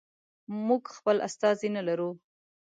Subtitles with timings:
[0.67, 2.09] موږ خپل استازی نه لرو.